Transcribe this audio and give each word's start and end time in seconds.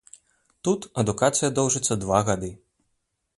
Тут 0.67 0.87
адукацыя 1.01 1.49
доўжыцца 1.59 1.99
два 2.05 2.19
гады. 2.31 2.51